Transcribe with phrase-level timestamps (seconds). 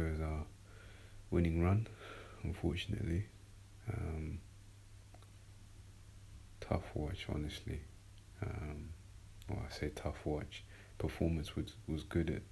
[0.00, 0.44] goes our
[1.30, 1.86] winning run,
[2.42, 3.24] unfortunately.
[3.92, 4.38] Um,
[6.60, 7.80] tough watch, honestly.
[8.42, 8.90] Um,
[9.48, 10.64] well, I say tough watch.
[10.98, 12.42] Performance was, was good at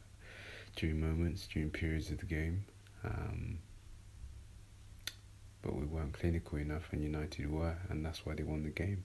[0.76, 2.64] during moments, during periods of the game.
[3.04, 3.58] Um,
[5.62, 9.04] but we weren't clinical enough, and United were, and that's why they won the game.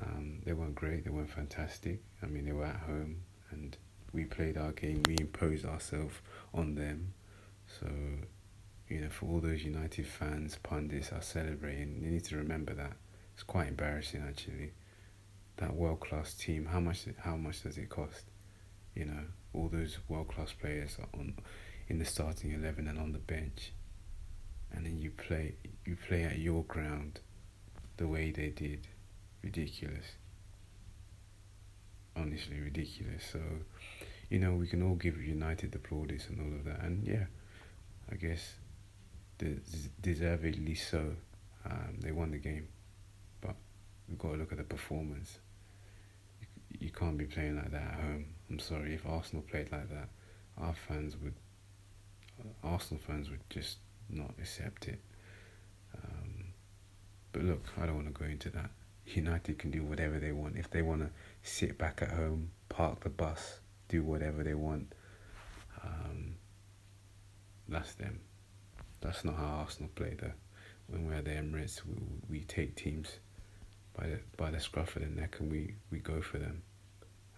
[0.00, 2.00] Um, they weren't great, they weren't fantastic.
[2.22, 3.76] I mean, they were at home, and
[4.12, 6.14] we played our game, we imposed ourselves
[6.52, 7.14] on them.
[7.80, 7.88] So,
[8.88, 12.92] you know, for all those United fans, pundits are celebrating, you need to remember that.
[13.34, 14.72] It's quite embarrassing, actually.
[15.56, 17.06] That world class team, how much?
[17.20, 18.24] How much does it cost?
[18.94, 21.34] You know, all those world class players are on
[21.88, 23.72] in the starting eleven and on the bench,
[24.72, 25.54] and then you play
[25.84, 27.20] you play at your ground,
[27.96, 28.88] the way they did,
[29.42, 30.16] ridiculous.
[32.16, 33.24] Honestly, ridiculous.
[33.32, 33.40] So,
[34.30, 37.26] you know, we can all give United the plaudits and all of that, and yeah,
[38.12, 38.54] I guess,
[40.00, 41.14] deservedly so.
[41.64, 42.68] Um, they won the game,
[43.40, 43.54] but
[44.08, 45.38] we've got to look at the performance.
[46.40, 46.46] You,
[46.80, 48.26] you can't be playing like that at home.
[48.50, 50.08] I'm sorry if Arsenal played like that,
[50.58, 51.34] our fans would,
[52.40, 53.78] uh, Arsenal fans would just
[54.10, 55.00] not accept it.
[55.96, 56.52] Um,
[57.32, 58.70] but look, I don't want to go into that.
[59.06, 60.56] United can do whatever they want.
[60.56, 61.10] If they want to
[61.42, 64.92] sit back at home, park the bus, do whatever they want,
[67.72, 68.20] that's them.
[69.00, 70.32] That's not how Arsenal play though.
[70.88, 71.94] When we're at the Emirates, we,
[72.28, 73.18] we take teams
[73.96, 76.62] by the by the scruff of the neck and we, we go for them.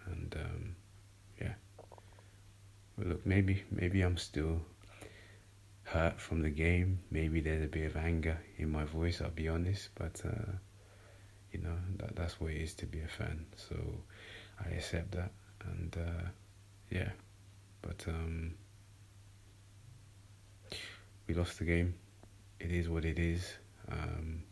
[0.05, 0.75] And um,
[1.41, 1.53] yeah.
[2.97, 4.61] But look, maybe maybe I'm still
[5.83, 6.99] hurt from the game.
[7.11, 9.21] Maybe there's a bit of anger in my voice.
[9.21, 10.51] I'll be honest, but uh,
[11.51, 13.45] you know that that's what it is to be a fan.
[13.55, 13.75] So
[14.59, 15.31] I accept that,
[15.65, 16.27] and uh,
[16.89, 17.09] yeah.
[17.81, 18.55] But um,
[21.27, 21.95] we lost the game.
[22.59, 23.53] It is what it is.
[23.91, 24.43] Um,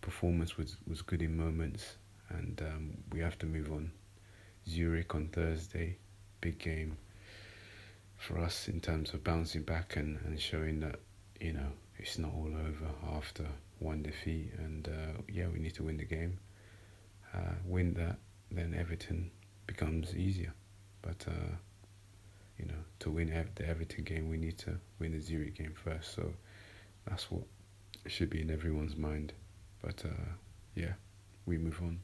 [0.00, 1.96] performance was was good in moments,
[2.28, 3.92] and um, we have to move on.
[4.68, 5.96] Zurich on Thursday,
[6.40, 6.96] big game
[8.16, 11.00] for us in terms of bouncing back and, and showing that
[11.40, 13.46] you know it's not all over after
[13.78, 16.38] one defeat, and uh, yeah, we need to win the game.
[17.34, 18.18] Uh, win that,
[18.50, 19.30] then Everton
[19.66, 20.52] becomes easier.
[21.00, 21.56] But uh,
[22.62, 26.14] you know, to win the Everton game, we need to win the Zurich game first.
[26.14, 26.32] So
[27.08, 27.42] that's what
[28.06, 29.32] should be in everyone's mind.
[29.82, 30.30] But uh,
[30.74, 30.92] yeah,
[31.44, 32.00] we move on.